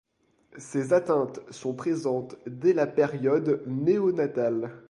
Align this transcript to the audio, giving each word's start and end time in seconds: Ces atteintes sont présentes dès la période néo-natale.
Ces 0.57 0.93
atteintes 0.93 1.41
sont 1.51 1.75
présentes 1.75 2.35
dès 2.47 2.73
la 2.73 2.87
période 2.87 3.61
néo-natale. 3.67 4.71